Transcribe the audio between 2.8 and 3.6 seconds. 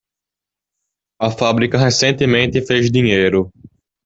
dinheiro